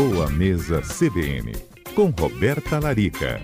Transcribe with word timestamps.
Boa 0.00 0.30
Mesa 0.30 0.80
CBN, 0.80 1.52
com 1.94 2.06
Roberta 2.06 2.78
Larica. 2.78 3.38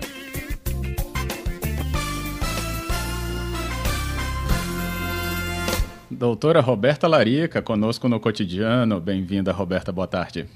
Doutora 6.09 6.59
Roberta 6.59 7.07
Larica, 7.07 7.61
conosco 7.61 8.09
no 8.09 8.19
cotidiano. 8.19 8.99
Bem-vinda, 8.99 9.51
Roberta. 9.51 9.91
Boa 9.91 10.07
tarde. 10.07 10.49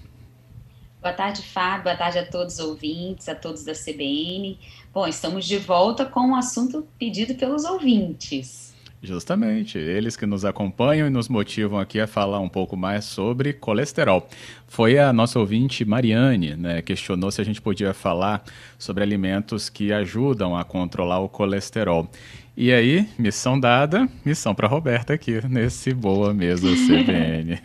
Boa 1.00 1.14
tarde, 1.14 1.44
Fábio. 1.44 1.84
Boa 1.84 1.96
tarde 1.96 2.18
a 2.18 2.26
todos 2.26 2.56
os 2.56 2.66
ouvintes, 2.66 3.30
a 3.30 3.36
todos 3.36 3.64
da 3.64 3.74
CBN. 3.74 4.58
Bom, 4.92 5.08
estamos 5.08 5.46
de 5.46 5.60
volta 5.60 6.04
com 6.04 6.22
um 6.22 6.36
assunto 6.36 6.84
pedido 6.98 7.36
pelos 7.36 7.64
ouvintes. 7.64 8.71
Justamente, 9.04 9.80
eles 9.80 10.16
que 10.16 10.28
nos 10.28 10.46
acompanham 10.46 11.08
e 11.08 11.10
nos 11.10 11.28
motivam 11.28 11.80
aqui 11.80 12.00
a 12.00 12.06
falar 12.06 12.40
um 12.40 12.48
pouco 12.48 12.78
mais 12.78 13.04
sobre 13.06 13.52
colesterol. 13.52 14.28
Foi 14.68 15.00
a 15.00 15.12
nossa 15.12 15.40
ouvinte 15.40 15.84
Mariane, 15.84 16.55
né, 16.55 16.84
questionou 16.84 17.32
se 17.32 17.42
a 17.42 17.44
gente 17.44 17.59
podia 17.59 17.95
falar 17.95 18.44
sobre 18.78 19.02
alimentos 19.02 19.70
que 19.70 19.92
ajudam 19.92 20.56
a 20.56 20.64
controlar 20.64 21.20
o 21.20 21.28
colesterol. 21.28 22.08
E 22.56 22.72
aí, 22.72 23.08
missão 23.18 23.59
dada, 23.59 24.08
missão 24.23 24.54
para 24.54 24.68
Roberta 24.68 25.14
aqui 25.14 25.40
nesse 25.50 25.95
Boa 25.95 26.31
Mesa 26.31 26.68
CBN. 26.68 27.59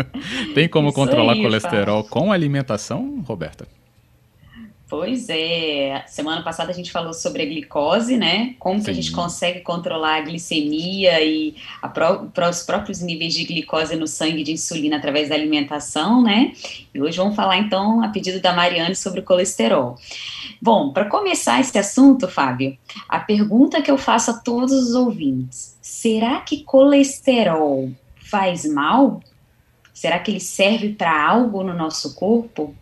Tem 0.54 0.68
como 0.68 0.88
Isso 0.88 0.94
controlar 0.94 1.32
aí, 1.32 1.42
colesterol 1.42 2.04
com 2.04 2.30
alimentação, 2.30 3.24
Roberta? 3.26 3.66
Pois 4.92 5.30
é, 5.30 6.04
semana 6.06 6.42
passada 6.42 6.70
a 6.70 6.74
gente 6.74 6.92
falou 6.92 7.14
sobre 7.14 7.42
a 7.42 7.46
glicose, 7.46 8.14
né? 8.18 8.54
Como 8.58 8.78
Sim. 8.78 8.84
que 8.84 8.90
a 8.90 8.92
gente 8.92 9.10
consegue 9.10 9.60
controlar 9.60 10.16
a 10.16 10.20
glicemia 10.20 11.18
e 11.24 11.56
a 11.80 11.88
pró 11.88 12.28
os 12.50 12.62
próprios 12.62 13.00
níveis 13.00 13.32
de 13.32 13.42
glicose 13.44 13.96
no 13.96 14.06
sangue 14.06 14.44
de 14.44 14.52
insulina 14.52 14.98
através 14.98 15.30
da 15.30 15.34
alimentação, 15.34 16.22
né? 16.22 16.52
E 16.92 17.00
hoje 17.00 17.16
vamos 17.16 17.34
falar 17.34 17.56
então, 17.56 18.04
a 18.04 18.08
pedido 18.08 18.38
da 18.38 18.52
Mariane, 18.52 18.94
sobre 18.94 19.20
o 19.20 19.22
colesterol. 19.22 19.96
Bom, 20.60 20.92
para 20.92 21.06
começar 21.06 21.58
esse 21.58 21.78
assunto, 21.78 22.28
Fábio, 22.28 22.76
a 23.08 23.18
pergunta 23.18 23.80
que 23.80 23.90
eu 23.90 23.96
faço 23.96 24.30
a 24.30 24.34
todos 24.34 24.72
os 24.72 24.94
ouvintes: 24.94 25.74
será 25.80 26.40
que 26.40 26.64
colesterol 26.64 27.90
faz 28.16 28.66
mal? 28.66 29.22
Será 29.94 30.18
que 30.18 30.30
ele 30.30 30.40
serve 30.40 30.90
para 30.90 31.28
algo 31.28 31.62
no 31.62 31.72
nosso 31.72 32.14
corpo? 32.14 32.76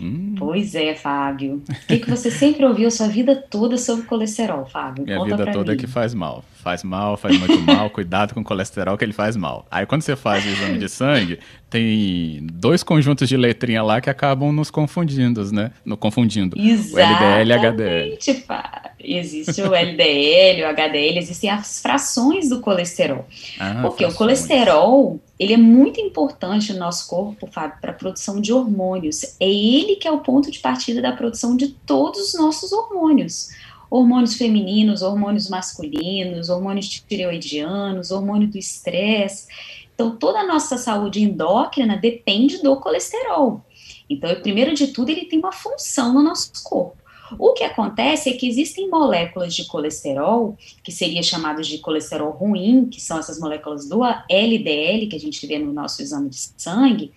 Hum. 0.00 0.34
Pois 0.38 0.74
é, 0.74 0.94
Fábio. 0.94 1.62
O 1.68 1.86
que, 1.86 1.98
que 1.98 2.10
você 2.10 2.30
sempre 2.30 2.64
ouviu 2.64 2.88
a 2.88 2.90
sua 2.90 3.08
vida 3.08 3.34
toda 3.34 3.76
sobre 3.76 4.04
colesterol, 4.06 4.64
Fábio? 4.66 5.04
Minha 5.04 5.18
Conta 5.18 5.36
vida 5.36 5.52
toda 5.52 5.72
mim. 5.72 5.78
é 5.78 5.80
que 5.80 5.86
faz 5.86 6.14
mal. 6.14 6.44
Faz 6.54 6.82
mal, 6.84 7.16
faz 7.16 7.38
muito 7.38 7.58
mal, 7.60 7.88
cuidado 7.90 8.34
com 8.34 8.40
o 8.40 8.44
colesterol 8.44 8.96
que 8.98 9.04
ele 9.04 9.12
faz 9.12 9.36
mal. 9.36 9.66
Aí 9.70 9.86
quando 9.86 10.02
você 10.02 10.14
faz 10.16 10.44
o 10.44 10.48
exame 10.48 10.78
de 10.78 10.88
sangue, 10.88 11.38
tem 11.70 12.46
dois 12.52 12.82
conjuntos 12.82 13.28
de 13.28 13.36
letrinha 13.36 13.82
lá 13.82 14.00
que 14.00 14.10
acabam 14.10 14.52
nos 14.52 14.70
confundindo, 14.70 15.50
né? 15.52 15.70
No 15.84 15.96
confundindo. 15.96 16.56
Exatamente, 16.58 16.94
o 16.94 16.98
LDL 16.98 17.50
e 17.50 17.52
HDL. 17.54 18.18
Fábio. 18.46 18.90
Existe 19.00 19.62
o 19.62 19.74
LDL, 19.74 20.62
o 20.64 20.68
HDL, 20.68 21.18
existem 21.18 21.50
as 21.50 21.80
frações 21.80 22.48
do 22.48 22.60
colesterol. 22.60 23.26
Ah, 23.58 23.78
Porque 23.82 24.04
frações. 24.04 24.14
o 24.14 24.18
colesterol, 24.18 25.20
ele 25.38 25.52
é 25.52 25.56
muito 25.56 26.00
importante 26.00 26.72
no 26.72 26.80
nosso 26.80 27.08
corpo, 27.08 27.46
Fábio, 27.46 27.78
para 27.80 27.92
a 27.92 27.94
produção 27.94 28.40
de 28.40 28.52
hormônios. 28.52 29.22
É 29.38 29.48
ele 29.48 29.96
que 29.96 30.08
é 30.08 30.10
o 30.10 30.20
ponto 30.20 30.50
de 30.50 30.58
partida 30.58 31.00
da 31.00 31.12
produção 31.12 31.56
de 31.56 31.68
todos 31.68 32.34
os 32.34 32.34
nossos 32.34 32.72
hormônios. 32.72 33.50
Hormônios 33.88 34.34
femininos, 34.34 35.00
hormônios 35.00 35.48
masculinos, 35.48 36.48
hormônios 36.48 36.88
tireoidianos, 36.88 38.10
hormônio 38.10 38.48
do 38.48 38.58
estresse. 38.58 39.46
Então, 39.94 40.16
toda 40.16 40.40
a 40.40 40.46
nossa 40.46 40.76
saúde 40.76 41.22
endócrina 41.22 41.96
depende 41.96 42.60
do 42.60 42.76
colesterol. 42.76 43.64
Então, 44.10 44.34
primeiro 44.42 44.74
de 44.74 44.88
tudo, 44.88 45.10
ele 45.10 45.26
tem 45.26 45.38
uma 45.38 45.52
função 45.52 46.12
no 46.12 46.22
nosso 46.22 46.50
corpo. 46.64 46.96
O 47.36 47.52
que 47.52 47.64
acontece 47.64 48.30
é 48.30 48.32
que 48.32 48.48
existem 48.48 48.88
moléculas 48.88 49.54
de 49.54 49.64
colesterol, 49.66 50.56
que 50.82 50.92
seria 50.92 51.22
chamadas 51.22 51.66
de 51.66 51.78
colesterol 51.78 52.30
ruim, 52.30 52.86
que 52.86 53.00
são 53.00 53.18
essas 53.18 53.38
moléculas 53.40 53.88
do 53.88 54.00
LDL, 54.04 55.08
que 55.08 55.16
a 55.16 55.20
gente 55.20 55.44
vê 55.46 55.58
no 55.58 55.72
nosso 55.72 56.00
exame 56.00 56.30
de 56.30 56.36
sangue, 56.56 57.12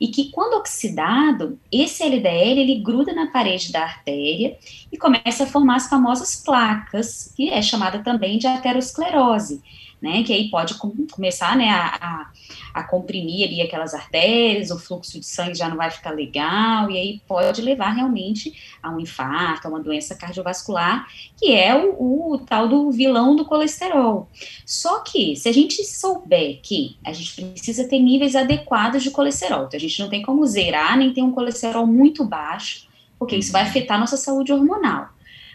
e 0.00 0.08
que 0.08 0.30
quando 0.30 0.54
oxidado, 0.54 1.58
esse 1.72 2.02
LDL 2.02 2.60
ele 2.60 2.80
gruda 2.80 3.12
na 3.12 3.28
parede 3.28 3.72
da 3.72 3.82
artéria 3.82 4.58
e 4.92 4.98
começa 4.98 5.44
a 5.44 5.46
formar 5.46 5.76
as 5.76 5.88
famosas 5.88 6.36
placas, 6.36 7.32
que 7.34 7.48
é 7.48 7.62
chamada 7.62 8.00
também 8.00 8.38
de 8.38 8.46
aterosclerose 8.46 9.62
né, 10.00 10.22
que 10.22 10.32
aí 10.32 10.50
pode 10.50 10.74
com, 10.74 10.92
começar, 11.10 11.56
né, 11.56 11.70
a, 11.70 11.86
a, 11.86 12.30
a, 12.74 12.82
comprimir 12.84 13.48
ali 13.48 13.62
aquelas 13.62 13.94
artérias, 13.94 14.70
o 14.70 14.78
fluxo 14.78 15.18
de 15.18 15.26
sangue 15.26 15.54
já 15.54 15.68
não 15.68 15.76
vai 15.76 15.90
ficar 15.90 16.10
legal, 16.10 16.90
e 16.90 16.98
aí 16.98 17.22
pode 17.26 17.62
levar 17.62 17.90
realmente 17.90 18.78
a 18.82 18.90
um 18.90 19.00
infarto, 19.00 19.66
a 19.66 19.70
uma 19.70 19.80
doença 19.80 20.14
cardiovascular, 20.14 21.06
que 21.36 21.52
é 21.52 21.74
o, 21.74 22.32
o 22.32 22.38
tal 22.38 22.68
do 22.68 22.90
vilão 22.90 23.34
do 23.34 23.44
colesterol. 23.44 24.28
Só 24.66 25.00
que, 25.00 25.34
se 25.34 25.48
a 25.48 25.52
gente 25.52 25.82
souber 25.84 26.60
que 26.62 26.96
a 27.04 27.12
gente 27.12 27.34
precisa 27.34 27.88
ter 27.88 27.98
níveis 27.98 28.36
adequados 28.36 29.02
de 29.02 29.10
colesterol, 29.10 29.64
então 29.64 29.76
a 29.76 29.80
gente 29.80 30.00
não 30.00 30.10
tem 30.10 30.22
como 30.22 30.46
zerar, 30.46 30.96
nem 30.98 31.12
ter 31.12 31.22
um 31.22 31.32
colesterol 31.32 31.86
muito 31.86 32.24
baixo, 32.24 32.86
porque 33.18 33.36
isso 33.36 33.50
vai 33.50 33.62
afetar 33.62 33.98
nossa 33.98 34.16
saúde 34.16 34.52
hormonal. 34.52 35.08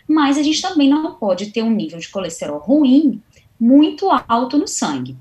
Mas 0.08 0.38
a 0.38 0.44
gente 0.44 0.62
também 0.62 0.90
não 0.90 1.14
pode 1.14 1.52
ter 1.52 1.62
um 1.62 1.70
nível 1.70 2.00
de 2.00 2.10
colesterol 2.10 2.60
ruim 2.60 3.22
muito 3.62 4.10
alto 4.28 4.58
no 4.58 4.68
sangue. 4.68 5.16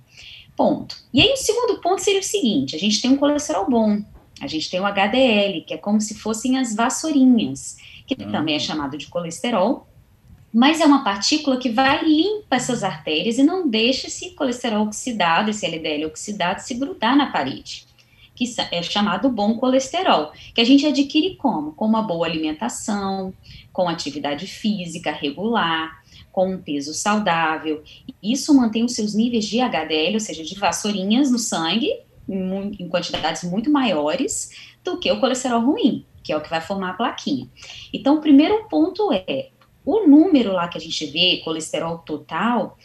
Ponto. 0.56 0.96
E 1.12 1.20
aí, 1.20 1.32
o 1.32 1.36
segundo 1.36 1.78
ponto 1.80 2.00
seria 2.00 2.20
o 2.20 2.24
seguinte: 2.24 2.74
a 2.74 2.78
gente 2.78 3.02
tem 3.02 3.10
um 3.10 3.16
colesterol 3.16 3.68
bom, 3.68 4.02
a 4.40 4.46
gente 4.46 4.70
tem 4.70 4.80
o 4.80 4.86
HDL, 4.86 5.62
que 5.66 5.74
é 5.74 5.76
como 5.76 6.00
se 6.00 6.14
fossem 6.14 6.58
as 6.58 6.74
vassourinhas, 6.74 7.76
que 8.06 8.16
ah. 8.18 8.30
também 8.30 8.56
é 8.56 8.58
chamado 8.58 8.96
de 8.96 9.06
colesterol, 9.08 9.86
mas 10.52 10.80
é 10.80 10.86
uma 10.86 11.04
partícula 11.04 11.58
que 11.58 11.68
vai 11.68 12.02
limpa 12.04 12.56
essas 12.56 12.82
artérias 12.82 13.38
e 13.38 13.42
não 13.42 13.68
deixa 13.68 14.06
esse 14.06 14.30
colesterol 14.30 14.86
oxidado, 14.86 15.50
esse 15.50 15.66
LDL 15.66 16.06
oxidado, 16.06 16.60
se 16.60 16.74
grudar 16.74 17.16
na 17.16 17.30
parede, 17.30 17.86
que 18.40 18.74
é 18.74 18.82
chamado 18.82 19.28
bom 19.28 19.58
colesterol, 19.58 20.32
que 20.54 20.62
a 20.62 20.64
gente 20.64 20.86
adquire 20.86 21.36
como? 21.36 21.72
Com 21.72 21.84
uma 21.84 22.00
boa 22.00 22.26
alimentação, 22.26 23.34
com 23.70 23.86
atividade 23.86 24.46
física 24.46 25.12
regular, 25.12 26.02
com 26.32 26.54
um 26.54 26.58
peso 26.58 26.94
saudável. 26.94 27.82
Isso 28.22 28.54
mantém 28.54 28.82
os 28.82 28.94
seus 28.94 29.14
níveis 29.14 29.44
de 29.44 29.60
HDL, 29.60 30.14
ou 30.14 30.20
seja, 30.20 30.42
de 30.42 30.54
vassourinhas 30.54 31.30
no 31.30 31.38
sangue, 31.38 31.92
em, 32.26 32.88
quantidades 32.88 33.44
muito 33.44 33.70
maiores 33.70 34.72
do 34.82 34.98
que 34.98 35.12
o 35.12 35.20
colesterol 35.20 35.60
ruim, 35.60 36.06
que 36.22 36.32
é 36.32 36.36
o 36.36 36.40
que 36.40 36.48
vai 36.48 36.62
formar 36.62 36.90
a 36.90 36.94
plaquinha. 36.94 37.46
Então, 37.92 38.16
o 38.16 38.20
primeiro 38.22 38.66
ponto 38.70 39.12
é 39.12 39.50
o 39.84 40.06
número 40.06 40.52
lá 40.52 40.68
que 40.68 40.78
a 40.78 40.80
gente 40.80 41.04
vê, 41.06 41.42
colesterol 41.44 41.98
total, 41.98 42.78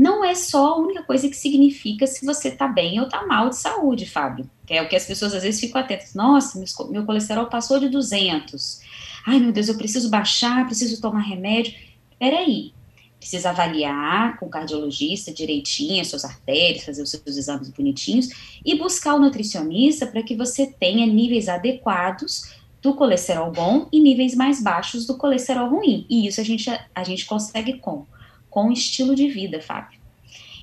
não 0.00 0.24
é 0.24 0.34
só 0.34 0.68
a 0.68 0.78
única 0.78 1.02
coisa 1.02 1.28
que 1.28 1.36
significa 1.36 2.06
se 2.06 2.24
você 2.24 2.48
está 2.48 2.66
bem 2.66 2.98
ou 2.98 3.04
está 3.04 3.26
mal 3.26 3.50
de 3.50 3.56
saúde, 3.56 4.06
Fábio. 4.06 4.48
É 4.66 4.80
o 4.80 4.88
que 4.88 4.96
as 4.96 5.04
pessoas 5.04 5.34
às 5.34 5.42
vezes 5.42 5.60
ficam 5.60 5.78
atentas. 5.78 6.14
Nossa, 6.14 6.58
meu 6.88 7.04
colesterol 7.04 7.48
passou 7.48 7.78
de 7.78 7.90
200. 7.90 8.80
Ai, 9.26 9.38
meu 9.38 9.52
Deus, 9.52 9.68
eu 9.68 9.76
preciso 9.76 10.08
baixar, 10.08 10.64
preciso 10.64 11.02
tomar 11.02 11.20
remédio. 11.20 11.74
Peraí, 12.18 12.72
precisa 13.18 13.50
avaliar 13.50 14.38
com 14.38 14.46
o 14.46 14.48
cardiologista 14.48 15.30
direitinho 15.30 16.00
as 16.00 16.08
suas 16.08 16.24
artérias, 16.24 16.82
fazer 16.82 17.02
os 17.02 17.10
seus 17.10 17.36
exames 17.36 17.68
bonitinhos 17.68 18.30
e 18.64 18.78
buscar 18.78 19.16
o 19.16 19.20
nutricionista 19.20 20.06
para 20.06 20.22
que 20.22 20.34
você 20.34 20.66
tenha 20.66 21.06
níveis 21.06 21.46
adequados 21.46 22.54
do 22.80 22.94
colesterol 22.94 23.52
bom 23.52 23.86
e 23.92 24.00
níveis 24.00 24.34
mais 24.34 24.62
baixos 24.62 25.04
do 25.04 25.18
colesterol 25.18 25.68
ruim. 25.68 26.06
E 26.08 26.26
isso 26.26 26.40
a 26.40 26.44
gente, 26.44 26.70
a 26.94 27.04
gente 27.04 27.26
consegue 27.26 27.74
com? 27.74 28.06
Com 28.50 28.70
estilo 28.72 29.14
de 29.14 29.28
vida, 29.28 29.60
Fábio. 29.60 29.98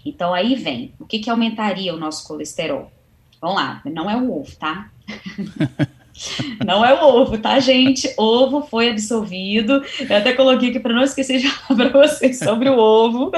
Então 0.05 0.33
aí 0.33 0.55
vem, 0.55 0.93
o 0.99 1.05
que, 1.05 1.19
que 1.19 1.29
aumentaria 1.29 1.93
o 1.93 1.99
nosso 1.99 2.27
colesterol? 2.27 2.91
Vamos 3.41 3.55
lá, 3.57 3.81
não 3.85 4.09
é 4.09 4.15
o 4.15 4.39
ovo, 4.39 4.55
tá? 4.55 4.89
Não 6.65 6.83
é 6.83 6.93
o 6.93 7.05
ovo, 7.05 7.37
tá, 7.37 7.59
gente? 7.59 8.11
Ovo 8.17 8.61
foi 8.61 8.89
absolvido. 8.89 9.83
Eu 9.99 10.17
até 10.17 10.33
coloquei 10.33 10.69
aqui 10.69 10.79
para 10.79 10.93
não 10.93 11.03
esquecer 11.03 11.39
de 11.39 11.47
falar 11.49 11.89
para 11.89 12.07
vocês 12.07 12.39
sobre 12.39 12.69
o 12.69 12.77
ovo. 12.77 13.31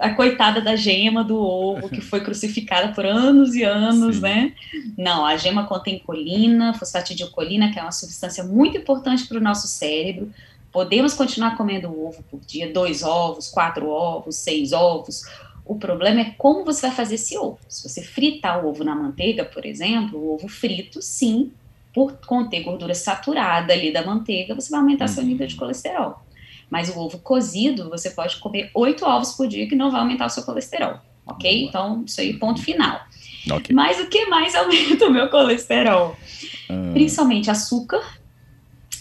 A 0.00 0.10
coitada 0.10 0.60
da 0.60 0.76
gema 0.76 1.22
do 1.22 1.36
ovo, 1.36 1.88
que 1.88 2.00
foi 2.00 2.20
crucificada 2.20 2.92
por 2.92 3.04
anos 3.04 3.54
e 3.54 3.62
anos, 3.62 4.16
Sim. 4.16 4.22
né? 4.22 4.52
Não, 4.96 5.26
a 5.26 5.36
gema 5.36 5.66
contém 5.66 5.98
colina, 5.98 6.72
fosfatidilcolina, 6.74 7.70
que 7.70 7.78
é 7.78 7.82
uma 7.82 7.92
substância 7.92 8.42
muito 8.44 8.78
importante 8.78 9.26
para 9.26 9.38
o 9.38 9.42
nosso 9.42 9.68
cérebro. 9.68 10.32
Podemos 10.74 11.14
continuar 11.14 11.56
comendo 11.56 11.88
ovo 11.88 12.22
por 12.24 12.40
dia, 12.40 12.72
dois 12.72 13.04
ovos, 13.04 13.48
quatro 13.48 13.88
ovos, 13.88 14.34
seis 14.34 14.72
ovos. 14.72 15.22
O 15.64 15.76
problema 15.76 16.20
é 16.20 16.34
como 16.36 16.64
você 16.64 16.88
vai 16.88 16.96
fazer 16.96 17.14
esse 17.14 17.38
ovo. 17.38 17.58
Se 17.68 17.88
você 17.88 18.02
fritar 18.02 18.62
o 18.64 18.68
ovo 18.68 18.82
na 18.82 18.94
manteiga, 18.94 19.44
por 19.44 19.64
exemplo, 19.64 20.18
o 20.18 20.34
ovo 20.34 20.48
frito, 20.48 21.00
sim, 21.00 21.52
por 21.94 22.14
conter 22.26 22.64
gordura 22.64 22.92
saturada 22.92 23.72
ali 23.72 23.92
da 23.92 24.04
manteiga, 24.04 24.52
você 24.52 24.68
vai 24.68 24.80
aumentar 24.80 25.04
uhum. 25.04 25.14
seu 25.14 25.22
nível 25.22 25.46
de 25.46 25.54
colesterol. 25.54 26.20
Mas 26.68 26.88
o 26.88 26.98
ovo 26.98 27.18
cozido, 27.18 27.88
você 27.88 28.10
pode 28.10 28.38
comer 28.38 28.70
oito 28.74 29.06
ovos 29.06 29.32
por 29.32 29.46
dia 29.46 29.68
que 29.68 29.76
não 29.76 29.92
vai 29.92 30.00
aumentar 30.00 30.26
o 30.26 30.30
seu 30.30 30.42
colesterol, 30.42 30.98
ok? 31.24 31.58
Boa. 31.60 31.68
Então, 31.68 32.02
isso 32.04 32.20
aí, 32.20 32.34
ponto 32.34 32.60
final. 32.60 33.00
Okay. 33.48 33.74
Mas 33.74 34.00
o 34.00 34.08
que 34.08 34.26
mais 34.26 34.52
aumenta 34.56 35.06
o 35.06 35.10
meu 35.10 35.30
colesterol? 35.30 36.16
hum. 36.68 36.92
principalmente 36.92 37.50
açúcar. 37.50 38.02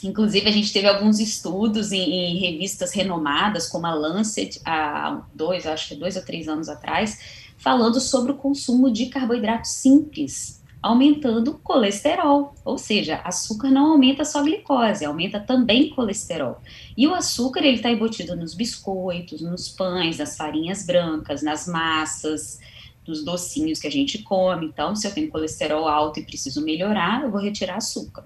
Inclusive, 0.03 0.47
a 0.47 0.51
gente 0.51 0.73
teve 0.73 0.87
alguns 0.87 1.19
estudos 1.19 1.91
em, 1.91 2.01
em, 2.01 2.37
revistas 2.37 2.91
renomadas, 2.91 3.67
como 3.67 3.87
a 3.87 3.93
Lancet, 3.93 4.59
há 4.65 5.23
dois, 5.33 5.65
acho 5.65 5.89
que 5.89 5.95
dois 5.95 6.15
ou 6.15 6.23
três 6.23 6.47
anos 6.47 6.69
atrás, 6.69 7.19
falando 7.57 7.99
sobre 7.99 8.31
o 8.31 8.35
consumo 8.35 8.91
de 8.91 9.05
carboidratos 9.05 9.71
simples, 9.71 10.61
aumentando 10.81 11.51
o 11.51 11.59
colesterol. 11.59 12.53
Ou 12.65 12.77
seja, 12.77 13.21
açúcar 13.23 13.69
não 13.69 13.93
aumenta 13.93 14.25
só 14.25 14.43
glicose, 14.43 15.05
aumenta 15.05 15.39
também 15.39 15.89
colesterol. 15.89 16.59
E 16.97 17.07
o 17.07 17.15
açúcar 17.15 17.61
ele 17.61 17.77
está 17.77 17.89
embutido 17.89 18.35
nos 18.35 18.53
biscoitos, 18.53 19.41
nos 19.41 19.69
pães, 19.69 20.17
nas 20.17 20.35
farinhas 20.35 20.85
brancas, 20.85 21.41
nas 21.41 21.67
massas, 21.67 22.59
nos 23.07 23.23
docinhos 23.23 23.79
que 23.79 23.87
a 23.87 23.91
gente 23.91 24.19
come. 24.23 24.65
Então, 24.65 24.95
se 24.95 25.07
eu 25.07 25.13
tenho 25.13 25.31
colesterol 25.31 25.87
alto 25.87 26.19
e 26.19 26.25
preciso 26.25 26.63
melhorar, 26.63 27.23
eu 27.23 27.31
vou 27.31 27.39
retirar 27.39 27.77
açúcar. 27.77 28.25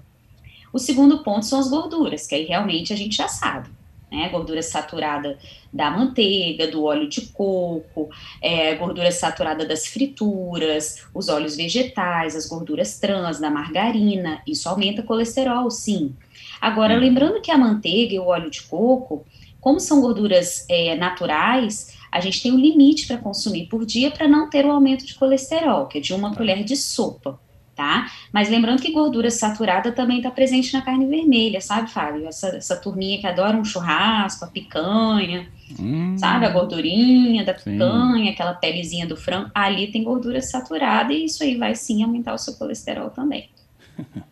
O 0.72 0.78
segundo 0.78 1.22
ponto 1.22 1.44
são 1.46 1.58
as 1.58 1.68
gorduras, 1.68 2.26
que 2.26 2.34
aí 2.34 2.44
realmente 2.44 2.92
a 2.92 2.96
gente 2.96 3.16
já 3.16 3.28
sabe 3.28 3.68
né? 4.10 4.28
Gordura 4.30 4.62
saturada 4.62 5.38
da 5.72 5.90
manteiga, 5.90 6.66
do 6.66 6.84
óleo 6.84 7.08
de 7.08 7.22
coco, 7.28 8.08
é, 8.40 8.74
gordura 8.74 9.12
saturada 9.12 9.66
das 9.66 9.86
frituras, 9.86 11.06
os 11.14 11.28
óleos 11.28 11.56
vegetais, 11.56 12.34
as 12.34 12.46
gorduras 12.46 12.98
trans, 12.98 13.38
da 13.38 13.50
margarina. 13.50 14.42
Isso 14.46 14.68
aumenta 14.68 15.02
colesterol, 15.02 15.70
sim. 15.70 16.14
Agora, 16.60 16.94
hum. 16.94 17.00
lembrando 17.00 17.40
que 17.40 17.50
a 17.50 17.58
manteiga 17.58 18.14
e 18.14 18.18
o 18.18 18.26
óleo 18.26 18.50
de 18.50 18.62
coco, 18.62 19.24
como 19.60 19.78
são 19.78 20.00
gorduras 20.00 20.64
é, 20.68 20.94
naturais, 20.96 21.96
a 22.10 22.20
gente 22.20 22.42
tem 22.42 22.52
um 22.52 22.58
limite 22.58 23.06
para 23.06 23.18
consumir 23.18 23.66
por 23.66 23.84
dia 23.84 24.10
para 24.10 24.26
não 24.26 24.48
ter 24.48 24.64
o 24.64 24.68
um 24.68 24.72
aumento 24.72 25.04
de 25.04 25.14
colesterol, 25.14 25.86
que 25.86 25.98
é 25.98 26.00
de 26.00 26.14
uma 26.14 26.30
tá. 26.30 26.36
colher 26.36 26.64
de 26.64 26.76
sopa 26.76 27.38
tá? 27.78 28.10
Mas 28.32 28.50
lembrando 28.50 28.82
que 28.82 28.90
gordura 28.90 29.30
saturada 29.30 29.92
também 29.92 30.16
está 30.16 30.32
presente 30.32 30.72
na 30.72 30.82
carne 30.82 31.06
vermelha, 31.06 31.60
sabe, 31.60 31.88
Fábio? 31.88 32.26
Essa, 32.26 32.48
essa 32.48 32.76
turminha 32.76 33.20
que 33.20 33.26
adora 33.28 33.56
um 33.56 33.64
churrasco, 33.64 34.44
a 34.44 34.48
picanha, 34.48 35.46
hum, 35.78 36.18
sabe? 36.18 36.44
A 36.44 36.50
gordurinha 36.50 37.44
da 37.44 37.54
picanha, 37.54 38.24
sim. 38.24 38.28
aquela 38.30 38.52
pelezinha 38.52 39.06
do 39.06 39.16
frango, 39.16 39.52
ali 39.54 39.92
tem 39.92 40.02
gordura 40.02 40.42
saturada 40.42 41.12
e 41.12 41.26
isso 41.26 41.44
aí 41.44 41.56
vai 41.56 41.76
sim 41.76 42.02
aumentar 42.02 42.34
o 42.34 42.38
seu 42.38 42.54
colesterol 42.54 43.10
também, 43.10 43.48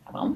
tá 0.05 0.11
bom? 0.13 0.35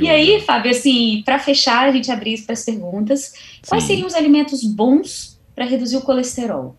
e 0.00 0.08
aí, 0.08 0.40
Fábio, 0.40 0.70
assim, 0.70 1.22
para 1.22 1.38
fechar, 1.38 1.86
a 1.86 1.92
gente 1.92 2.10
abrir 2.10 2.32
isso 2.32 2.46
para 2.46 2.54
as 2.54 2.64
perguntas, 2.64 3.20
sim. 3.20 3.68
quais 3.68 3.84
seriam 3.84 4.06
os 4.06 4.14
alimentos 4.14 4.64
bons 4.64 5.38
para 5.54 5.66
reduzir 5.66 5.98
o 5.98 6.02
colesterol? 6.02 6.78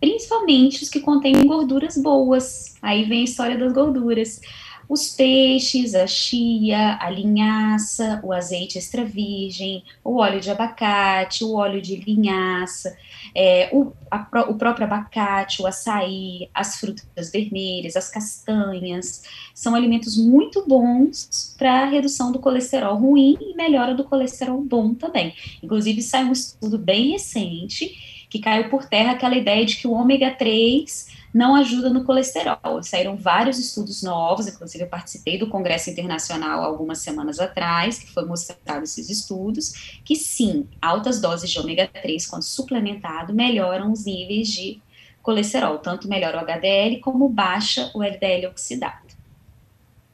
Principalmente 0.00 0.82
os 0.82 0.88
que 0.88 1.00
contêm 1.00 1.46
gorduras 1.46 1.96
boas. 1.96 2.76
Aí 2.80 3.04
vem 3.04 3.20
a 3.20 3.24
história 3.24 3.56
das 3.56 3.72
gorduras. 3.72 4.40
Os 4.88 5.10
peixes, 5.10 5.94
a 5.94 6.06
chia, 6.06 6.96
a 6.98 7.10
linhaça, 7.10 8.22
o 8.24 8.32
azeite 8.32 8.78
extra 8.78 9.04
virgem, 9.04 9.84
o 10.02 10.16
óleo 10.16 10.40
de 10.40 10.50
abacate, 10.50 11.44
o 11.44 11.52
óleo 11.56 11.82
de 11.82 11.96
linhaça, 11.96 12.96
é, 13.34 13.68
o, 13.70 13.92
a, 14.10 14.26
o 14.48 14.54
próprio 14.54 14.86
abacate, 14.86 15.60
o 15.60 15.66
açaí, 15.66 16.48
as 16.54 16.76
frutas 16.76 17.30
vermelhas, 17.30 17.96
as 17.96 18.08
castanhas, 18.08 19.24
são 19.54 19.74
alimentos 19.74 20.16
muito 20.16 20.64
bons 20.66 21.54
para 21.58 21.84
redução 21.84 22.32
do 22.32 22.38
colesterol 22.38 22.96
ruim 22.96 23.36
e 23.38 23.54
melhora 23.54 23.94
do 23.94 24.04
colesterol 24.04 24.62
bom 24.62 24.94
também. 24.94 25.34
Inclusive, 25.62 26.00
sai 26.00 26.24
um 26.24 26.32
estudo 26.32 26.78
bem 26.78 27.10
recente 27.10 28.17
que 28.28 28.38
caiu 28.38 28.68
por 28.68 28.84
terra 28.84 29.12
aquela 29.12 29.36
ideia 29.36 29.64
de 29.64 29.76
que 29.76 29.86
o 29.86 29.92
ômega 29.92 30.30
3 30.30 31.18
não 31.32 31.54
ajuda 31.54 31.90
no 31.90 32.04
colesterol. 32.04 32.82
Saíram 32.82 33.16
vários 33.16 33.58
estudos 33.58 34.02
novos, 34.02 34.46
inclusive 34.46 34.84
eu 34.84 34.88
participei 34.88 35.38
do 35.38 35.48
Congresso 35.48 35.90
Internacional 35.90 36.62
algumas 36.62 36.98
semanas 36.98 37.38
atrás, 37.38 37.98
que 37.98 38.12
foi 38.12 38.24
mostrado 38.24 38.84
esses 38.84 39.08
estudos, 39.08 40.00
que 40.04 40.16
sim, 40.16 40.66
altas 40.80 41.20
doses 41.20 41.50
de 41.50 41.58
ômega 41.58 41.86
3, 41.86 42.26
quando 42.26 42.42
suplementado, 42.42 43.34
melhoram 43.34 43.92
os 43.92 44.04
níveis 44.04 44.48
de 44.48 44.80
colesterol, 45.22 45.78
tanto 45.78 46.08
melhora 46.08 46.38
o 46.38 46.40
HDL 46.40 47.00
como 47.00 47.28
baixa 47.28 47.90
o 47.94 48.02
LDL 48.02 48.46
oxidado. 48.46 49.08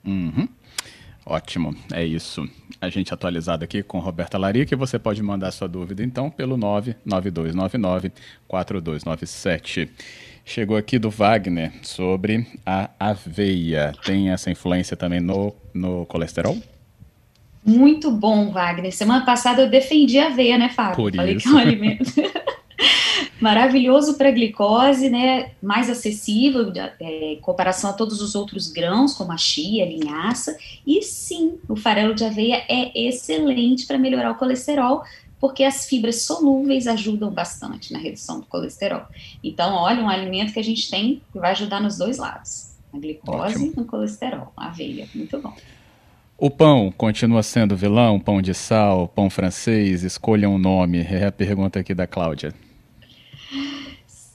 Uhum. 0.05 0.44
Ótimo, 1.27 1.75
é 1.93 2.05
isso. 2.05 2.47
A 2.81 2.91
gente 2.91 3.13
atualizado 3.13 3.65
aqui 3.65 3.83
com 3.83 3.99
Roberta 3.99 4.37
Larica 4.37 4.75
e 4.75 4.77
você 4.77 4.99
pode 4.99 5.23
mandar 5.23 5.51
sua 5.53 5.67
dúvida 5.67 6.03
então 6.03 6.31
pelo 6.31 6.57
99299 6.57 8.13
4297. 8.47 9.91
Chegou 10.45 10.77
aqui 10.77 10.99
do 10.99 11.09
Wagner 11.09 11.73
sobre 11.83 12.47
a 12.67 12.91
aveia. 13.01 13.95
Tem 14.05 14.31
essa 14.31 14.51
influência 14.51 14.95
também 14.95 15.19
no, 15.19 15.55
no 15.73 16.05
colesterol? 16.05 16.59
Muito 17.65 18.11
bom, 18.11 18.51
Wagner. 18.51 18.93
Semana 18.93 19.25
passada 19.25 19.63
eu 19.63 19.71
defendi 19.71 20.19
a 20.19 20.27
aveia, 20.27 20.59
né, 20.59 20.69
Fábio? 20.69 20.97
Por 20.97 21.15
Falei 21.15 21.37
isso. 21.37 21.49
que 21.49 21.55
é 21.55 21.57
um 21.57 21.59
alimento. 21.59 22.13
maravilhoso 23.45 24.15
para 24.15 24.31
glicose, 24.31 25.11
né? 25.11 25.51
Mais 25.63 25.91
acessível 25.91 26.73
é, 26.99 27.35
em 27.35 27.41
comparação 27.41 27.91
a 27.91 27.93
todos 27.93 28.23
os 28.23 28.35
outros 28.35 28.73
grãos, 28.73 29.13
como 29.13 29.33
a 29.33 29.37
chia, 29.37 29.85
a 29.85 29.87
linhaça. 29.87 30.57
E 30.87 31.03
sim, 31.03 31.59
o 31.69 31.77
farelo 31.77 32.15
de 32.15 32.25
aveia 32.25 32.65
é 32.67 33.07
excelente 33.07 33.87
para 33.87 33.99
melhorar 33.99 34.31
o 34.31 34.37
colesterol, 34.37 35.05
porque 35.39 35.63
as 35.63 35.85
fibras 35.85 36.23
solúveis 36.23 36.87
ajudam 36.87 37.31
bastante 37.31 37.93
na 37.93 37.99
redução 37.99 38.41
do 38.41 38.47
colesterol. 38.47 39.03
Então, 39.43 39.75
olha, 39.75 40.03
um 40.03 40.09
alimento 40.09 40.55
que 40.55 40.59
a 40.59 40.65
gente 40.65 40.91
tem 40.91 41.21
que 41.31 41.39
vai 41.39 41.51
ajudar 41.51 41.83
nos 41.83 41.99
dois 41.99 42.17
lados: 42.17 42.71
a 42.95 42.99
glicose 42.99 43.57
Ótimo. 43.57 43.75
e 43.77 43.81
o 43.83 43.85
colesterol. 43.85 44.55
A 44.57 44.69
aveia, 44.69 45.07
muito 45.15 45.39
bom. 45.39 45.53
O 46.39 46.51
pão 46.51 46.91
continua 46.97 47.43
sendo 47.43 47.77
vilão? 47.77 48.19
Pão 48.19 48.41
de 48.41 48.55
sal, 48.55 49.07
pão 49.07 49.29
francês? 49.29 50.03
Escolha 50.03 50.49
um 50.49 50.57
nome. 50.57 51.01
É 51.03 51.27
a 51.27 51.33
pergunta 51.33 51.79
aqui 51.79 51.93
da 51.93 52.07
Cláudia. 52.07 52.55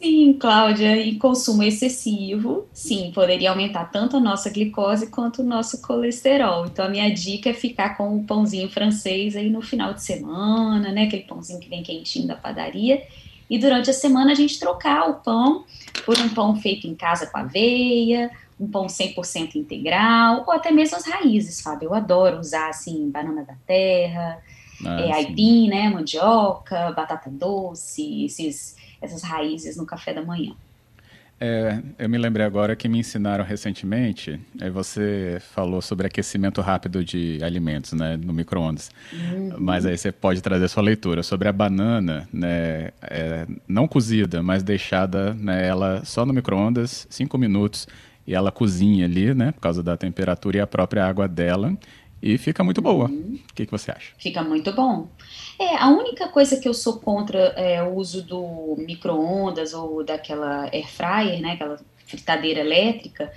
Sim, 0.02 0.38
Cláudia, 0.40 0.96
e 0.96 1.18
consumo 1.18 1.62
excessivo, 1.62 2.70
sim, 2.72 3.12
poderia 3.14 3.50
aumentar 3.50 3.92
tanto 3.92 4.16
a 4.16 4.20
nossa 4.20 4.50
glicose 4.50 5.08
quanto 5.08 5.42
o 5.42 5.46
nosso 5.46 5.82
colesterol. 5.82 6.66
Então, 6.66 6.86
a 6.86 6.90
minha 6.90 7.14
dica 7.14 7.50
é 7.50 7.54
ficar 7.54 7.98
com 7.98 8.16
o 8.16 8.24
pãozinho 8.24 8.70
francês 8.70 9.36
aí 9.36 9.50
no 9.50 9.62
final 9.62 9.94
de 9.94 10.02
semana, 10.02 10.90
né? 10.94 11.04
Aquele 11.04 11.24
pãozinho 11.24 11.60
que 11.60 11.68
vem 11.68 11.84
quentinho 11.84 12.28
da 12.28 12.36
padaria. 12.36 13.06
E 13.50 13.60
durante 13.60 13.90
a 13.90 13.94
semana 13.94 14.32
a 14.32 14.36
gente 14.36 14.58
trocar 14.58 15.10
o 15.10 15.16
pão 15.16 15.66
por 16.06 16.18
um 16.18 16.30
pão 16.30 16.56
feito 16.56 16.88
em 16.88 16.96
casa 16.96 17.28
com 17.28 17.38
aveia, 17.38 18.32
um 18.58 18.70
pão 18.70 18.86
100% 18.86 19.56
integral, 19.56 20.46
ou 20.48 20.54
até 20.54 20.72
mesmo 20.72 20.96
as 20.96 21.06
raízes, 21.06 21.60
Fábio. 21.60 21.88
Eu 21.88 21.94
adoro 21.94 22.40
usar, 22.40 22.70
assim, 22.70 23.10
banana 23.10 23.44
da 23.44 23.56
terra, 23.68 24.42
ah, 24.86 25.02
é, 25.02 25.12
aipim, 25.12 25.68
né, 25.68 25.90
mandioca, 25.90 26.92
batata 26.92 27.30
doce, 27.30 28.24
esses 28.24 28.78
essas 29.02 29.24
raízes 29.24 29.78
no 29.78 29.86
café 29.86 30.14
da 30.14 30.22
manhã. 30.22 30.54
É, 31.42 31.82
eu 31.98 32.10
me 32.10 32.18
lembrei 32.18 32.46
agora 32.46 32.76
que 32.76 32.90
me 32.90 33.00
ensinaram 33.00 33.46
recentemente, 33.46 34.38
é, 34.60 34.70
você 34.70 35.38
falou 35.54 35.82
sobre 35.82 36.06
aquecimento 36.06 36.60
rápido 36.60 37.02
de 37.02 37.40
alimentos, 37.42 37.94
né, 37.94 38.18
no 38.18 38.34
micro-ondas. 38.34 38.92
Uhum. 39.14 39.56
Mas 39.58 39.86
aí 39.86 39.98
você 39.98 40.12
pode 40.12 40.42
trazer 40.42 40.68
sua 40.68 40.84
leitura 40.84 41.24
sobre 41.24 41.48
a 41.48 41.54
banana, 41.54 42.28
né, 42.34 42.90
é, 43.02 43.48
não 43.66 43.88
cozida, 43.88 44.44
mas 44.44 44.64
deixada 44.64 45.34
né, 45.34 45.66
ela 45.66 46.04
só 46.04 46.26
no 46.26 46.34
micro-ondas, 46.34 47.08
cinco 47.10 47.38
minutos, 47.38 47.88
e 48.28 48.36
ela 48.36 48.52
cozinha 48.52 49.06
ali, 49.06 49.34
né, 49.34 49.54
por 49.54 49.62
causa 49.62 49.82
da 49.82 49.96
temperatura 49.96 50.58
e 50.58 50.60
a 50.60 50.68
própria 50.68 51.08
água 51.08 51.26
dela, 51.26 51.74
e 52.22 52.38
fica 52.38 52.64
muito 52.64 52.82
boa. 52.82 53.10
Uhum. 53.10 53.40
O 53.50 53.54
que, 53.54 53.66
que 53.66 53.72
você 53.72 53.92
acha? 53.92 54.14
Fica 54.18 54.44
muito 54.44 54.72
bom. 54.74 55.08
É, 55.58 55.76
a 55.78 55.90
única 55.90 56.28
coisa 56.28 56.58
que 56.58 56.68
eu 56.68 56.74
sou 56.74 57.00
contra 57.00 57.40
é 57.58 57.82
o 57.84 57.96
uso 57.96 58.22
do 58.24 58.76
micro-ondas 58.78 59.74
ou 59.74 60.04
daquela 60.04 60.70
air 60.72 60.88
fryer, 60.88 61.42
né, 61.42 61.54
aquela 61.54 61.80
fritadeira 62.10 62.62
elétrica, 62.62 63.32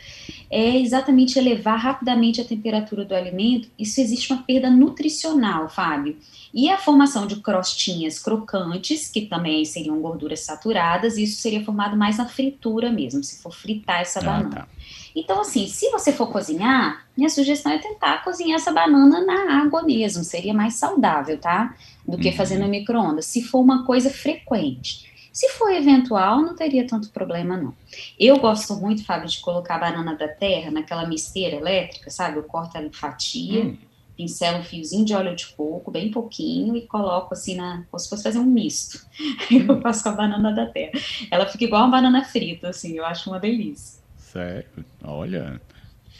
é 0.50 0.78
exatamente 0.78 1.38
elevar 1.38 1.78
rapidamente 1.78 2.40
a 2.40 2.44
temperatura 2.44 3.04
do 3.04 3.14
alimento. 3.14 3.68
Isso 3.78 4.00
existe 4.00 4.32
uma 4.32 4.42
perda 4.42 4.70
nutricional, 4.70 5.68
Fábio. 5.68 6.16
E 6.54 6.70
a 6.70 6.78
formação 6.78 7.26
de 7.26 7.36
crostinhas 7.36 8.18
crocantes, 8.18 9.08
que 9.08 9.22
também 9.22 9.64
seriam 9.64 10.00
gorduras 10.00 10.40
saturadas, 10.40 11.18
isso 11.18 11.40
seria 11.40 11.64
formado 11.64 11.96
mais 11.96 12.16
na 12.16 12.26
fritura 12.26 12.90
mesmo, 12.90 13.22
se 13.22 13.42
for 13.42 13.52
fritar 13.52 14.00
essa 14.00 14.20
ah, 14.20 14.24
banana. 14.24 14.50
Tá. 14.50 14.68
Então, 15.14 15.40
assim, 15.40 15.66
se 15.66 15.90
você 15.90 16.12
for 16.12 16.30
cozinhar, 16.30 17.06
minha 17.16 17.28
sugestão 17.28 17.72
é 17.72 17.78
tentar 17.78 18.24
cozinhar 18.24 18.56
essa 18.56 18.72
banana 18.72 19.24
na 19.24 19.62
água 19.62 19.82
mesmo, 19.82 20.24
seria 20.24 20.54
mais 20.54 20.74
saudável, 20.74 21.38
tá? 21.38 21.74
Do 22.06 22.18
que 22.18 22.28
uhum. 22.28 22.36
fazer 22.36 22.58
no 22.58 22.68
micro-ondas, 22.68 23.26
se 23.26 23.42
for 23.42 23.60
uma 23.60 23.84
coisa 23.84 24.10
frequente. 24.10 25.12
Se 25.32 25.48
for 25.50 25.72
eventual, 25.72 26.42
não 26.42 26.54
teria 26.54 26.86
tanto 26.86 27.10
problema, 27.10 27.56
não. 27.56 27.74
Eu 28.20 28.38
gosto 28.38 28.74
muito, 28.76 29.04
Fábio, 29.04 29.28
de 29.28 29.40
colocar 29.40 29.76
a 29.76 29.78
banana 29.78 30.14
da 30.14 30.28
terra 30.28 30.70
naquela 30.70 31.06
misteira 31.06 31.56
elétrica, 31.56 32.10
sabe? 32.10 32.36
Eu 32.36 32.42
corto 32.42 32.76
ela 32.76 32.86
em 32.86 32.92
fatia, 32.92 33.64
hum. 33.64 33.78
pincelo 34.14 34.58
um 34.58 34.62
fiozinho 34.62 35.06
de 35.06 35.14
óleo 35.14 35.34
de 35.34 35.46
coco, 35.48 35.90
bem 35.90 36.10
pouquinho, 36.10 36.76
e 36.76 36.82
coloco 36.82 37.32
assim 37.32 37.56
na. 37.56 37.82
como 37.90 37.98
se 37.98 38.10
fosse 38.10 38.22
fazer 38.22 38.38
um 38.38 38.44
misto. 38.44 39.06
eu 39.50 39.80
faço 39.80 40.02
com 40.02 40.10
a 40.10 40.12
banana 40.12 40.52
da 40.52 40.66
terra. 40.66 40.92
Ela 41.30 41.46
fica 41.46 41.64
igual 41.64 41.82
uma 41.82 41.92
banana 41.92 42.22
frita, 42.24 42.68
assim, 42.68 42.98
eu 42.98 43.06
acho 43.06 43.30
uma 43.30 43.40
delícia. 43.40 44.01
Sério? 44.32 44.64
Olha. 45.04 45.60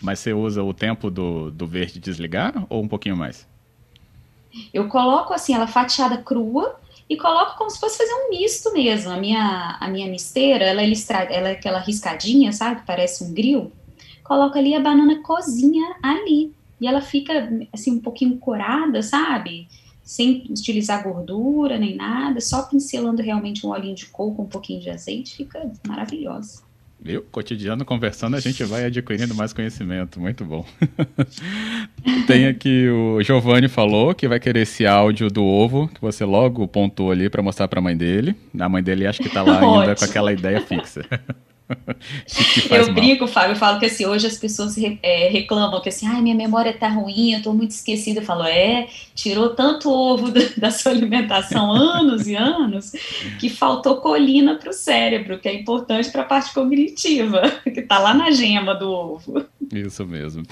Mas 0.02 0.18
você 0.18 0.34
usa 0.34 0.62
o 0.62 0.74
tempo 0.74 1.10
do, 1.10 1.50
do 1.50 1.66
verde 1.66 1.98
desligar 1.98 2.66
ou 2.68 2.82
um 2.82 2.88
pouquinho 2.88 3.16
mais? 3.16 3.46
Eu 4.74 4.86
coloco 4.88 5.32
assim, 5.32 5.54
ela 5.54 5.66
fatiada 5.66 6.18
crua 6.18 6.78
e 7.08 7.16
coloco 7.16 7.56
como 7.56 7.70
se 7.70 7.80
fosse 7.80 7.96
fazer 7.96 8.12
um 8.12 8.30
misto 8.30 8.70
mesmo. 8.74 9.10
A 9.10 9.16
minha, 9.16 9.78
a 9.80 9.88
minha 9.88 10.10
misteira, 10.10 10.64
ela, 10.64 10.82
ela 10.82 11.48
é 11.48 11.52
aquela 11.52 11.78
riscadinha, 11.78 12.52
sabe? 12.52 12.82
Parece 12.86 13.24
um 13.24 13.32
grill. 13.32 13.72
Coloco 14.22 14.58
ali 14.58 14.74
a 14.74 14.80
banana 14.80 15.22
cozinha 15.22 15.96
ali. 16.02 16.52
E 16.78 16.86
ela 16.86 17.00
fica, 17.00 17.48
assim, 17.72 17.92
um 17.92 18.00
pouquinho 18.00 18.36
corada, 18.36 19.02
sabe? 19.02 19.68
Sem 20.02 20.44
utilizar 20.50 21.02
gordura 21.02 21.78
nem 21.78 21.96
nada, 21.96 22.40
só 22.42 22.62
pincelando 22.64 23.22
realmente 23.22 23.66
um 23.66 23.70
olhinho 23.70 23.94
de 23.94 24.06
coco, 24.06 24.42
um 24.42 24.48
pouquinho 24.48 24.80
de 24.80 24.90
azeite, 24.90 25.36
fica 25.36 25.72
maravilhosa. 25.86 26.71
Viu? 27.04 27.22
Cotidiano 27.32 27.84
conversando, 27.84 28.36
a 28.36 28.40
gente 28.40 28.62
vai 28.62 28.84
adquirindo 28.84 29.34
mais 29.34 29.52
conhecimento. 29.52 30.20
Muito 30.20 30.44
bom. 30.44 30.64
Tem 32.28 32.46
aqui 32.46 32.88
o 32.88 33.20
Giovanni 33.22 33.66
falou 33.68 34.14
que 34.14 34.28
vai 34.28 34.38
querer 34.38 34.60
esse 34.60 34.86
áudio 34.86 35.28
do 35.28 35.42
ovo, 35.42 35.88
que 35.88 36.00
você 36.00 36.24
logo 36.24 36.66
pontuou 36.68 37.10
ali 37.10 37.28
para 37.28 37.42
mostrar 37.42 37.66
para 37.66 37.80
a 37.80 37.82
mãe 37.82 37.96
dele. 37.96 38.36
A 38.56 38.68
mãe 38.68 38.82
dele 38.82 39.04
acho 39.04 39.20
que 39.20 39.26
está 39.26 39.42
lá 39.42 39.58
ainda 39.58 39.96
com 39.96 40.04
aquela 40.04 40.32
ideia 40.32 40.60
fixa. 40.60 41.04
eu 42.70 42.86
mal. 42.86 42.94
brinco, 42.94 43.26
Fábio, 43.26 43.52
eu 43.52 43.56
falo 43.56 43.78
que 43.78 43.86
assim, 43.86 44.06
hoje 44.06 44.26
as 44.26 44.36
pessoas 44.36 44.76
é, 45.02 45.28
reclamam 45.28 45.80
que 45.80 45.88
assim, 45.88 46.06
ai, 46.06 46.20
minha 46.20 46.34
memória 46.34 46.72
tá 46.72 46.88
ruim, 46.88 47.32
eu 47.32 47.42
tô 47.42 47.52
muito 47.52 47.70
esquecida. 47.70 48.20
Eu 48.20 48.24
falo, 48.24 48.44
é, 48.44 48.88
tirou 49.14 49.50
tanto 49.50 49.90
ovo 49.90 50.32
da 50.56 50.70
sua 50.72 50.92
alimentação 50.92 51.70
anos 51.70 52.26
e 52.26 52.34
anos 52.34 52.92
que 53.40 53.48
faltou 53.48 53.96
colina 53.96 54.56
para 54.56 54.70
o 54.70 54.72
cérebro, 54.72 55.38
que 55.38 55.48
é 55.48 55.54
importante 55.54 56.10
para 56.10 56.22
a 56.22 56.26
parte 56.26 56.52
cognitiva, 56.52 57.42
que 57.64 57.82
tá 57.82 57.98
lá 57.98 58.14
na 58.14 58.30
gema 58.30 58.74
do 58.74 58.90
ovo. 58.90 59.44
Isso 59.72 60.06
mesmo. 60.06 60.42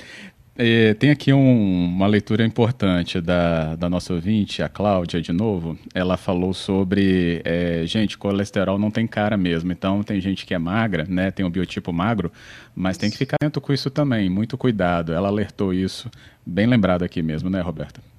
É, 0.62 0.93
tem 0.93 1.09
aqui 1.09 1.33
um, 1.33 1.87
uma 1.87 2.07
leitura 2.07 2.45
importante 2.45 3.19
da, 3.19 3.76
da 3.76 3.88
nossa 3.88 4.12
ouvinte, 4.12 4.62
a 4.62 4.69
Cláudia, 4.69 5.19
de 5.19 5.33
novo. 5.33 5.79
Ela 5.95 6.19
falou 6.19 6.52
sobre, 6.52 7.40
é, 7.47 7.87
gente, 7.87 8.19
colesterol 8.19 8.79
não 8.79 8.90
tem 8.90 9.07
cara 9.07 9.38
mesmo. 9.38 9.73
Então, 9.73 10.02
tem 10.02 10.21
gente 10.21 10.45
que 10.45 10.52
é 10.52 10.59
magra, 10.59 11.07
né? 11.09 11.31
Tem 11.31 11.47
o 11.47 11.49
um 11.49 11.50
biotipo 11.50 11.95
magro, 11.95 12.31
mas 12.75 12.99
tem 12.99 13.11
que 13.11 13.17
ficar 13.17 13.37
atento 13.40 13.59
com 13.59 13.73
isso 13.73 13.88
também. 13.88 14.29
Muito 14.29 14.59
cuidado. 14.59 15.14
Ela 15.14 15.29
alertou 15.29 15.73
isso. 15.73 16.11
Bem 16.45 16.67
lembrado 16.67 17.05
aqui 17.05 17.23
mesmo, 17.23 17.49
né, 17.49 17.62
Roberta? 17.62 18.10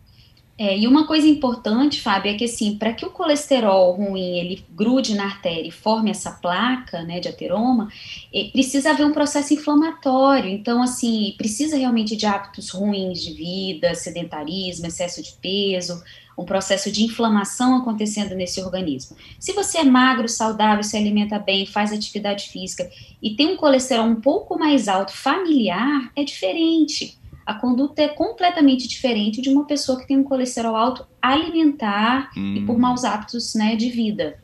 É, 0.64 0.78
e 0.78 0.88
uma 0.88 1.08
coisa 1.08 1.26
importante, 1.28 2.00
Fábio, 2.00 2.32
é 2.32 2.36
que 2.38 2.46
assim, 2.46 2.78
para 2.78 2.94
que 2.94 3.04
o 3.04 3.10
colesterol 3.10 3.94
ruim 3.94 4.38
ele 4.38 4.64
grude 4.70 5.16
na 5.16 5.24
artéria 5.24 5.68
e 5.68 5.72
forme 5.72 6.12
essa 6.12 6.34
placa, 6.34 7.02
né, 7.02 7.20
de 7.20 7.28
ateroma, 7.28 7.92
é, 8.32 8.44
precisa 8.44 8.92
haver 8.92 9.04
um 9.04 9.12
processo 9.12 9.56
inflamatório. 9.56 10.52
Então, 10.52 10.84
assim, 10.84 11.34
precisa 11.36 11.76
realmente 11.78 12.16
de 12.16 12.28
hábitos 12.28 12.70
ruins 12.70 13.24
de 13.24 13.34
vida, 13.34 13.96
sedentarismo, 13.96 14.86
excesso 14.86 15.24
de 15.24 15.32
peso, 15.42 16.00
um 16.38 16.46
processo 16.46 16.92
de 16.92 17.04
inflamação 17.04 17.78
acontecendo 17.78 18.36
nesse 18.36 18.62
organismo. 18.62 19.18
Se 19.40 19.54
você 19.54 19.80
é 19.80 19.84
magro, 19.84 20.30
saudável, 20.30 20.84
se 20.84 20.96
alimenta 20.96 21.40
bem, 21.40 21.66
faz 21.66 21.92
atividade 21.92 22.50
física 22.50 22.88
e 23.20 23.32
tem 23.32 23.48
um 23.48 23.58
colesterol 23.58 24.06
um 24.06 24.22
pouco 24.22 24.60
mais 24.60 24.88
alto 24.88 25.12
familiar, 25.12 26.12
é 26.16 26.24
diferente 26.24 27.20
a 27.52 27.60
conduta 27.60 28.02
é 28.02 28.08
completamente 28.08 28.88
diferente 28.88 29.42
de 29.42 29.50
uma 29.50 29.66
pessoa 29.66 30.00
que 30.00 30.08
tem 30.08 30.18
um 30.18 30.24
colesterol 30.24 30.76
alto 30.76 31.06
alimentar 31.22 32.32
hum. 32.36 32.56
e 32.56 32.66
por 32.66 32.76
hum. 32.76 32.80
maus 32.80 33.04
hábitos 33.04 33.54
né, 33.56 33.76
de 33.76 33.90
vida. 33.90 34.40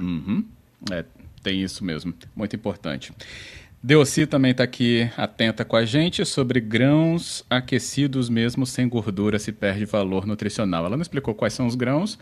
Uhum. 0.00 0.44
É, 0.90 1.04
tem 1.42 1.60
isso 1.60 1.84
mesmo, 1.84 2.14
muito 2.34 2.56
importante. 2.56 3.12
Deoci 3.82 4.26
também 4.26 4.52
está 4.52 4.62
aqui 4.62 5.10
atenta 5.16 5.64
com 5.64 5.74
a 5.74 5.84
gente 5.84 6.24
sobre 6.24 6.60
grãos 6.60 7.44
aquecidos 7.50 8.28
mesmo 8.28 8.64
sem 8.64 8.88
gordura 8.88 9.40
se 9.40 9.50
perde 9.50 9.84
valor 9.84 10.24
nutricional. 10.24 10.86
Ela 10.86 10.96
não 10.96 11.02
explicou 11.02 11.34
quais 11.34 11.52
são 11.52 11.66
os 11.66 11.74
grãos, 11.74 12.16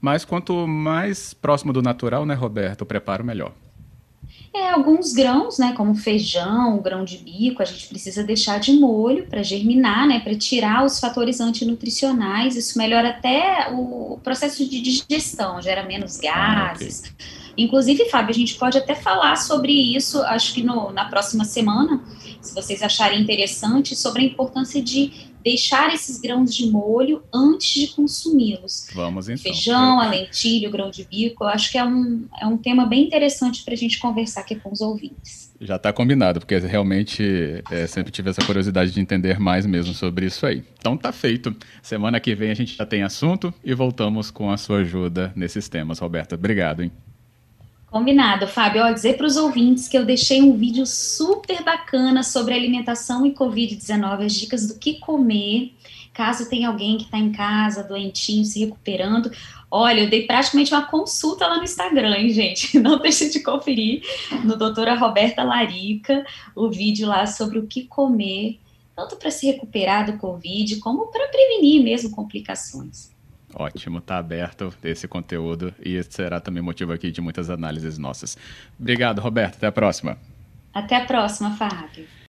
mas 0.00 0.24
quanto 0.24 0.66
mais 0.66 1.32
próximo 1.32 1.72
do 1.72 1.80
natural, 1.80 2.26
né, 2.26 2.34
Roberto, 2.34 2.82
o 2.82 2.86
preparo 2.86 3.24
melhor. 3.24 3.54
É, 4.58 4.70
alguns 4.70 5.12
grãos, 5.12 5.58
né, 5.58 5.74
como 5.76 5.94
feijão, 5.94 6.78
grão 6.78 7.04
de 7.04 7.18
bico, 7.18 7.60
a 7.60 7.64
gente 7.64 7.86
precisa 7.88 8.24
deixar 8.24 8.58
de 8.58 8.72
molho 8.72 9.26
para 9.26 9.42
germinar, 9.42 10.06
né, 10.06 10.20
para 10.20 10.34
tirar 10.34 10.84
os 10.84 10.98
fatores 10.98 11.40
antinutricionais. 11.40 12.56
Isso 12.56 12.78
melhora 12.78 13.10
até 13.10 13.68
o 13.70 14.18
processo 14.24 14.66
de 14.66 14.80
digestão, 14.80 15.60
gera 15.60 15.84
menos 15.84 16.16
gases. 16.16 17.02
Ah, 17.04 17.10
okay. 17.12 17.45
Inclusive, 17.56 18.08
Fábio, 18.10 18.30
a 18.30 18.38
gente 18.38 18.54
pode 18.54 18.76
até 18.76 18.94
falar 18.94 19.36
sobre 19.36 19.72
isso, 19.72 20.20
acho 20.22 20.54
que 20.54 20.62
no, 20.62 20.92
na 20.92 21.06
próxima 21.06 21.44
semana, 21.44 22.02
se 22.40 22.54
vocês 22.54 22.82
acharem 22.82 23.20
interessante, 23.20 23.96
sobre 23.96 24.22
a 24.22 24.24
importância 24.24 24.82
de 24.82 25.30
deixar 25.46 25.94
esses 25.94 26.18
grãos 26.18 26.52
de 26.52 26.66
molho 26.66 27.22
antes 27.32 27.80
de 27.80 27.94
consumi-los. 27.94 28.88
Vamos 28.92 29.28
então. 29.28 29.44
Feijão, 29.44 30.00
a 30.00 30.08
lentilha, 30.08 30.68
o 30.68 30.72
grão 30.72 30.90
de 30.90 31.04
bico, 31.04 31.44
eu 31.44 31.48
acho 31.48 31.70
que 31.70 31.78
é 31.78 31.84
um, 31.84 32.26
é 32.40 32.44
um 32.44 32.58
tema 32.58 32.84
bem 32.84 33.04
interessante 33.04 33.62
para 33.62 33.72
a 33.72 33.76
gente 33.76 34.00
conversar 34.00 34.40
aqui 34.40 34.56
com 34.56 34.72
os 34.72 34.80
ouvintes. 34.80 35.54
Já 35.60 35.76
está 35.76 35.92
combinado, 35.92 36.40
porque 36.40 36.58
realmente 36.58 37.62
é, 37.70 37.86
sempre 37.86 38.10
tive 38.10 38.30
essa 38.30 38.44
curiosidade 38.44 38.90
de 38.90 39.00
entender 39.00 39.38
mais 39.38 39.64
mesmo 39.64 39.94
sobre 39.94 40.26
isso 40.26 40.44
aí. 40.44 40.64
Então 40.80 40.96
tá 40.96 41.12
feito. 41.12 41.54
Semana 41.80 42.18
que 42.18 42.34
vem 42.34 42.50
a 42.50 42.54
gente 42.54 42.76
já 42.76 42.84
tem 42.84 43.04
assunto 43.04 43.54
e 43.64 43.72
voltamos 43.72 44.32
com 44.32 44.50
a 44.50 44.56
sua 44.56 44.78
ajuda 44.78 45.32
nesses 45.36 45.68
temas, 45.68 46.00
Roberta. 46.00 46.34
Obrigado, 46.34 46.82
hein? 46.82 46.90
Combinado, 47.96 48.46
Fábio. 48.46 48.84
Ó, 48.84 48.90
dizer 48.92 49.16
para 49.16 49.26
os 49.26 49.38
ouvintes 49.38 49.88
que 49.88 49.96
eu 49.96 50.04
deixei 50.04 50.42
um 50.42 50.54
vídeo 50.54 50.84
super 50.84 51.64
bacana 51.64 52.22
sobre 52.22 52.52
alimentação 52.52 53.24
e 53.24 53.32
Covid-19, 53.32 54.26
as 54.26 54.34
dicas 54.34 54.68
do 54.68 54.78
que 54.78 55.00
comer, 55.00 55.72
caso 56.12 56.46
tenha 56.46 56.68
alguém 56.68 56.98
que 56.98 57.04
está 57.04 57.16
em 57.16 57.32
casa, 57.32 57.82
doentinho, 57.82 58.44
se 58.44 58.60
recuperando. 58.60 59.32
Olha, 59.70 60.02
eu 60.02 60.10
dei 60.10 60.26
praticamente 60.26 60.74
uma 60.74 60.84
consulta 60.84 61.46
lá 61.46 61.56
no 61.56 61.64
Instagram, 61.64 62.14
hein, 62.18 62.28
gente? 62.28 62.76
Não 62.78 62.98
deixe 62.98 63.30
de 63.30 63.40
conferir 63.40 64.02
no 64.44 64.58
doutora 64.58 64.94
Roberta 64.94 65.42
Larica 65.42 66.22
o 66.54 66.68
vídeo 66.68 67.08
lá 67.08 67.26
sobre 67.26 67.58
o 67.58 67.66
que 67.66 67.84
comer, 67.84 68.60
tanto 68.94 69.16
para 69.16 69.30
se 69.30 69.46
recuperar 69.46 70.04
do 70.04 70.18
Covid, 70.18 70.76
como 70.80 71.06
para 71.06 71.28
prevenir 71.28 71.82
mesmo 71.82 72.10
complicações. 72.10 73.15
Ótimo, 73.58 73.98
está 73.98 74.18
aberto 74.18 74.70
esse 74.84 75.08
conteúdo 75.08 75.74
e 75.80 76.02
será 76.02 76.38
também 76.40 76.62
motivo 76.62 76.92
aqui 76.92 77.10
de 77.10 77.22
muitas 77.22 77.48
análises 77.48 77.96
nossas. 77.96 78.36
Obrigado, 78.78 79.18
Roberto. 79.18 79.56
Até 79.56 79.66
a 79.66 79.72
próxima. 79.72 80.18
Até 80.74 80.96
a 80.96 81.06
próxima, 81.06 81.52
Fábio. 81.52 82.06